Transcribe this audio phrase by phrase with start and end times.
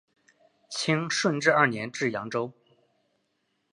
[0.67, 2.51] 清顺治二年至扬州。